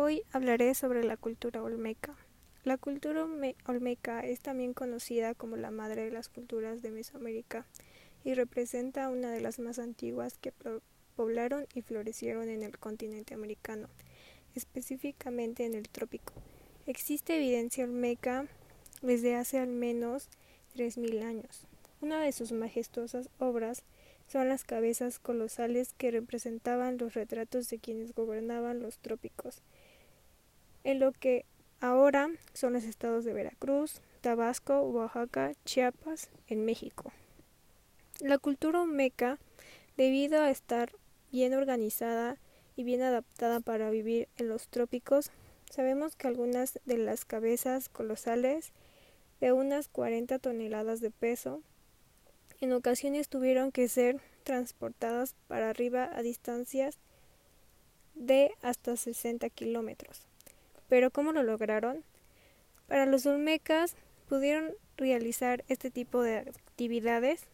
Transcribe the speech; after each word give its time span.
Hoy 0.00 0.22
hablaré 0.30 0.76
sobre 0.76 1.02
la 1.02 1.16
cultura 1.16 1.60
olmeca. 1.60 2.14
La 2.62 2.78
cultura 2.78 3.26
olmeca 3.66 4.20
es 4.20 4.38
también 4.38 4.72
conocida 4.72 5.34
como 5.34 5.56
la 5.56 5.72
madre 5.72 6.04
de 6.04 6.12
las 6.12 6.28
culturas 6.28 6.82
de 6.82 6.92
Mesoamérica 6.92 7.66
y 8.22 8.34
representa 8.34 9.08
una 9.08 9.32
de 9.32 9.40
las 9.40 9.58
más 9.58 9.80
antiguas 9.80 10.38
que 10.38 10.52
poblaron 11.16 11.66
y 11.74 11.82
florecieron 11.82 12.48
en 12.48 12.62
el 12.62 12.78
continente 12.78 13.34
americano, 13.34 13.88
específicamente 14.54 15.66
en 15.66 15.74
el 15.74 15.88
trópico. 15.88 16.32
Existe 16.86 17.36
evidencia 17.36 17.82
olmeca 17.82 18.46
desde 19.02 19.34
hace 19.34 19.58
al 19.58 19.70
menos 19.70 20.28
3.000 20.76 21.24
años. 21.24 21.66
Una 22.00 22.22
de 22.22 22.30
sus 22.30 22.52
majestuosas 22.52 23.30
obras 23.40 23.82
son 24.28 24.48
las 24.48 24.62
cabezas 24.62 25.18
colosales 25.18 25.92
que 25.94 26.12
representaban 26.12 26.98
los 26.98 27.14
retratos 27.14 27.68
de 27.68 27.78
quienes 27.78 28.14
gobernaban 28.14 28.80
los 28.80 28.98
trópicos, 28.98 29.62
en 30.84 31.00
lo 31.00 31.12
que 31.12 31.44
ahora 31.80 32.30
son 32.54 32.72
los 32.72 32.84
estados 32.84 33.24
de 33.24 33.32
Veracruz, 33.32 34.00
Tabasco, 34.20 34.80
Oaxaca, 34.80 35.52
Chiapas, 35.64 36.28
en 36.46 36.64
México. 36.64 37.12
La 38.20 38.38
cultura 38.38 38.82
olmeca, 38.82 39.38
debido 39.96 40.40
a 40.42 40.50
estar 40.50 40.92
bien 41.30 41.54
organizada 41.54 42.36
y 42.76 42.84
bien 42.84 43.02
adaptada 43.02 43.60
para 43.60 43.90
vivir 43.90 44.28
en 44.36 44.48
los 44.48 44.68
trópicos, 44.68 45.30
sabemos 45.70 46.16
que 46.16 46.26
algunas 46.26 46.80
de 46.84 46.98
las 46.98 47.24
cabezas 47.24 47.88
colosales 47.88 48.72
de 49.40 49.52
unas 49.52 49.88
40 49.88 50.38
toneladas 50.38 51.00
de 51.00 51.10
peso 51.10 51.62
en 52.60 52.72
ocasiones 52.72 53.28
tuvieron 53.28 53.70
que 53.70 53.88
ser 53.88 54.20
transportadas 54.42 55.34
para 55.46 55.70
arriba 55.70 56.10
a 56.12 56.22
distancias 56.22 56.98
de 58.14 58.50
hasta 58.62 58.96
60 58.96 59.48
kilómetros. 59.50 60.27
Pero 60.88 61.10
¿cómo 61.10 61.32
lo 61.32 61.42
lograron? 61.42 62.04
Para 62.86 63.06
los 63.06 63.26
olmecas 63.26 63.96
pudieron 64.28 64.72
realizar 64.96 65.64
este 65.68 65.90
tipo 65.90 66.22
de 66.22 66.38
actividades. 66.38 67.46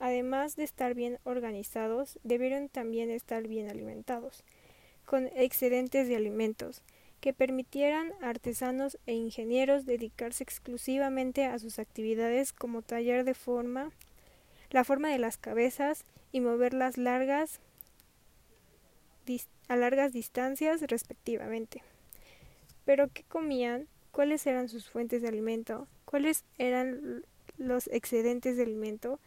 Además 0.00 0.56
de 0.56 0.64
estar 0.64 0.94
bien 0.94 1.18
organizados, 1.24 2.18
debieron 2.24 2.68
también 2.68 3.10
estar 3.10 3.46
bien 3.46 3.70
alimentados, 3.70 4.44
con 5.06 5.28
excedentes 5.34 6.08
de 6.08 6.16
alimentos, 6.16 6.82
que 7.20 7.32
permitieran 7.32 8.12
a 8.20 8.28
artesanos 8.28 8.98
e 9.06 9.14
ingenieros 9.14 9.86
dedicarse 9.86 10.42
exclusivamente 10.42 11.46
a 11.46 11.58
sus 11.58 11.78
actividades 11.78 12.52
como 12.52 12.82
tallar 12.82 13.24
de 13.24 13.34
forma, 13.34 13.92
la 14.70 14.84
forma 14.84 15.08
de 15.10 15.18
las 15.18 15.38
cabezas 15.38 16.04
y 16.32 16.40
moverlas 16.40 16.98
largas 16.98 17.60
a 19.68 19.76
largas 19.76 20.12
distancias 20.12 20.82
respectivamente. 20.82 21.82
Pero 22.84 23.08
¿qué 23.12 23.24
comían? 23.24 23.86
¿Cuáles 24.10 24.46
eran 24.46 24.68
sus 24.68 24.88
fuentes 24.88 25.22
de 25.22 25.28
alimento? 25.28 25.88
¿Cuáles 26.04 26.44
eran 26.58 27.24
los 27.58 27.88
excedentes 27.88 28.56
de 28.56 28.62
alimento? 28.62 29.18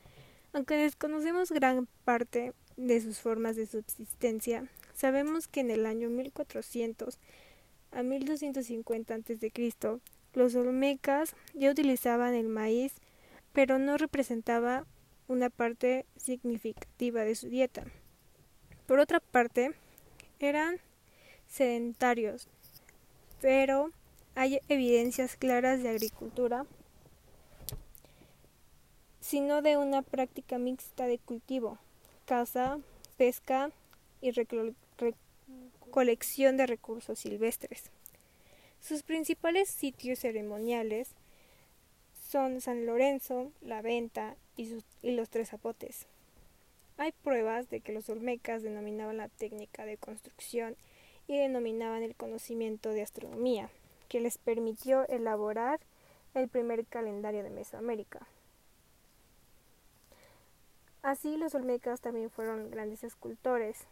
Aunque 0.53 0.75
desconocemos 0.75 1.52
gran 1.52 1.88
parte 2.05 2.53
de 2.78 3.02
sus 3.02 3.19
formas 3.19 3.55
de 3.55 3.66
subsistencia, 3.66 4.69
sabemos 4.94 5.47
que 5.47 5.59
en 5.59 5.72
el 5.72 5.85
año 5.85 6.09
1400 6.09 7.19
a 7.91 8.03
1250 8.03 9.16
a.C., 9.16 9.52
los 10.33 10.55
olmecas 10.55 11.35
ya 11.53 11.72
utilizaban 11.72 12.33
el 12.35 12.47
maíz, 12.47 12.94
pero 13.53 13.80
no 13.80 13.97
representaba 13.97 14.85
una 15.28 15.50
parte 15.50 16.05
significativa 16.16 17.23
de 17.23 17.35
su 17.35 17.50
dieta. 17.50 17.85
Por 18.85 19.00
otra 19.00 19.19
parte, 19.19 19.72
eran 20.39 20.78
sedentarios, 21.47 22.47
pero 23.41 23.91
hay 24.35 24.59
evidencias 24.69 25.35
claras 25.35 25.81
de 25.83 25.89
agricultura, 25.89 26.66
sino 29.19 29.62
de 29.62 29.78
una 29.78 30.01
práctica 30.01 30.57
mixta 30.57 31.06
de 31.06 31.17
cultivo, 31.17 31.78
caza, 32.25 32.79
pesca 33.17 33.72
y 34.22 34.31
colección 35.91 36.57
de 36.57 36.67
recursos 36.67 37.19
silvestres. 37.19 37.91
Sus 38.79 39.03
principales 39.03 39.69
sitios 39.69 40.19
ceremoniales 40.19 41.09
son 42.29 42.62
San 42.62 42.85
Lorenzo, 42.85 43.51
La 43.62 43.81
Venta 43.81 44.35
y, 44.56 44.81
los 45.03 45.29
Tres 45.29 45.50
Zapotes. 45.50 46.06
Hay 46.97 47.12
pruebas 47.23 47.69
de 47.69 47.79
que 47.79 47.94
los 47.94 48.09
olmecas 48.09 48.63
denominaban 48.63 49.17
la 49.17 49.29
técnica 49.29 49.85
de 49.85 49.97
construcción 49.97 50.75
y 51.27 51.38
denominaban 51.38 52.03
el 52.03 52.15
conocimiento 52.15 52.89
de 52.89 53.01
astronomía, 53.01 53.69
que 54.09 54.19
les 54.19 54.38
permitió 54.38 55.07
elaborar 55.07 55.79
el 56.33 56.47
primer 56.47 56.85
calendario 56.85 57.43
de 57.43 57.49
Mesoamérica. 57.49 58.27
Así 61.01 61.38
los 61.38 61.55
olmecas 61.55 62.01
también 62.01 62.29
fueron 62.29 62.69
grandes 62.69 63.03
escultores, 63.03 63.88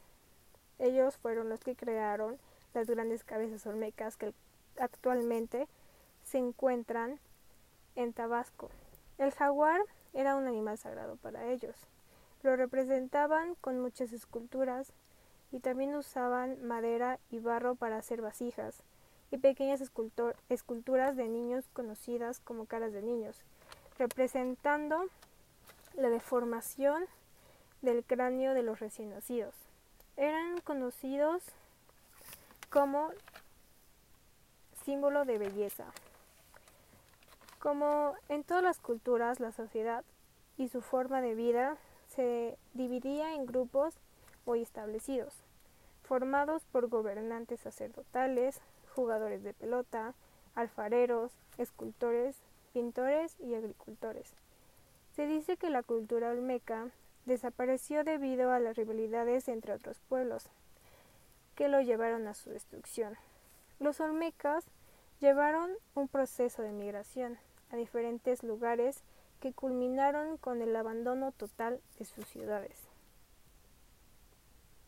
ellos 0.79 1.17
fueron 1.17 1.49
los 1.49 1.61
que 1.61 1.75
crearon 1.75 2.37
las 2.73 2.87
grandes 2.87 3.23
cabezas 3.23 3.65
olmecas 3.65 4.17
que 4.17 4.33
actualmente 4.77 5.67
se 6.23 6.37
encuentran 6.37 7.19
en 7.95 8.11
Tabasco. 8.11 8.69
El 9.17 9.31
jaguar 9.31 9.79
era 10.13 10.35
un 10.35 10.47
animal 10.47 10.77
sagrado 10.77 11.15
para 11.17 11.49
ellos. 11.49 11.75
Lo 12.43 12.55
representaban 12.57 13.55
con 13.55 13.79
muchas 13.79 14.11
esculturas 14.11 14.91
y 15.51 15.59
también 15.59 15.95
usaban 15.95 16.65
madera 16.65 17.19
y 17.29 17.39
barro 17.39 17.75
para 17.75 17.97
hacer 17.97 18.21
vasijas 18.21 18.81
y 19.31 19.37
pequeñas 19.37 19.81
esculturas 20.49 21.15
de 21.15 21.27
niños 21.27 21.65
conocidas 21.73 22.39
como 22.39 22.65
caras 22.65 22.93
de 22.93 23.01
niños, 23.01 23.41
representando 23.97 25.05
la 25.95 26.09
deformación 26.09 27.05
del 27.81 28.03
cráneo 28.03 28.53
de 28.53 28.63
los 28.63 28.79
recién 28.79 29.11
nacidos 29.11 29.53
eran 30.17 30.61
conocidos 30.61 31.43
como 32.69 33.09
símbolo 34.83 35.25
de 35.25 35.37
belleza. 35.37 35.85
Como 37.59 38.13
en 38.29 38.43
todas 38.43 38.63
las 38.63 38.79
culturas, 38.79 39.39
la 39.39 39.51
sociedad 39.51 40.03
y 40.57 40.69
su 40.69 40.81
forma 40.81 41.21
de 41.21 41.35
vida 41.35 41.77
se 42.07 42.57
dividía 42.73 43.33
en 43.33 43.45
grupos 43.45 43.95
muy 44.45 44.61
establecidos, 44.61 45.33
formados 46.03 46.63
por 46.71 46.87
gobernantes 46.87 47.61
sacerdotales, 47.61 48.61
jugadores 48.95 49.43
de 49.43 49.53
pelota, 49.53 50.13
alfareros, 50.55 51.31
escultores, 51.57 52.37
pintores 52.73 53.35
y 53.39 53.55
agricultores. 53.55 54.33
Se 55.15 55.27
dice 55.27 55.57
que 55.57 55.69
la 55.69 55.83
cultura 55.83 56.29
olmeca 56.29 56.89
desapareció 57.25 58.03
debido 58.03 58.51
a 58.51 58.59
las 58.59 58.75
rivalidades 58.75 59.47
entre 59.47 59.73
otros 59.73 59.99
pueblos, 60.09 60.49
que 61.55 61.69
lo 61.69 61.81
llevaron 61.81 62.27
a 62.27 62.33
su 62.33 62.49
destrucción. 62.49 63.15
Los 63.79 63.99
olmecas 63.99 64.65
llevaron 65.19 65.71
un 65.95 66.07
proceso 66.07 66.61
de 66.61 66.71
migración 66.71 67.37
a 67.71 67.77
diferentes 67.77 68.43
lugares 68.43 69.01
que 69.39 69.53
culminaron 69.53 70.37
con 70.37 70.61
el 70.61 70.75
abandono 70.75 71.31
total 71.31 71.79
de 71.97 72.05
sus 72.05 72.25
ciudades. 72.27 72.94